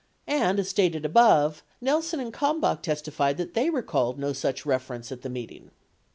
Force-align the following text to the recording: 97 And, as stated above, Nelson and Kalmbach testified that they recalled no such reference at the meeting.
97 0.27 0.49
And, 0.49 0.59
as 0.59 0.67
stated 0.67 1.05
above, 1.05 1.63
Nelson 1.79 2.19
and 2.19 2.33
Kalmbach 2.33 2.81
testified 2.81 3.37
that 3.37 3.53
they 3.53 3.69
recalled 3.69 4.17
no 4.17 4.33
such 4.33 4.65
reference 4.65 5.11
at 5.11 5.21
the 5.21 5.29
meeting. 5.29 5.69